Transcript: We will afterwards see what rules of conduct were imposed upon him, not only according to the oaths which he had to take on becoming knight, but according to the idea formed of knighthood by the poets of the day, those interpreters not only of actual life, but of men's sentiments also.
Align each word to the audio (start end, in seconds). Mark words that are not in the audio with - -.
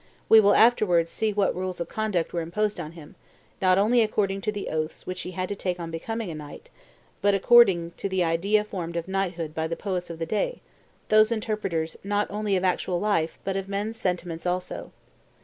We 0.29 0.39
will 0.39 0.55
afterwards 0.55 1.11
see 1.11 1.31
what 1.31 1.55
rules 1.55 1.79
of 1.79 1.87
conduct 1.87 2.33
were 2.33 2.41
imposed 2.41 2.79
upon 2.79 2.93
him, 2.93 3.13
not 3.61 3.77
only 3.77 4.01
according 4.01 4.41
to 4.41 4.51
the 4.51 4.69
oaths 4.69 5.05
which 5.05 5.21
he 5.21 5.29
had 5.33 5.47
to 5.49 5.55
take 5.55 5.79
on 5.79 5.91
becoming 5.91 6.35
knight, 6.35 6.71
but 7.21 7.35
according 7.35 7.91
to 7.97 8.09
the 8.09 8.23
idea 8.23 8.63
formed 8.63 8.95
of 8.95 9.07
knighthood 9.07 9.53
by 9.53 9.67
the 9.67 9.75
poets 9.77 10.09
of 10.09 10.17
the 10.17 10.25
day, 10.25 10.61
those 11.09 11.31
interpreters 11.31 11.97
not 12.03 12.25
only 12.31 12.55
of 12.55 12.63
actual 12.63 12.99
life, 12.99 13.37
but 13.43 13.55
of 13.55 13.69
men's 13.69 13.95
sentiments 13.95 14.47
also. 14.47 14.91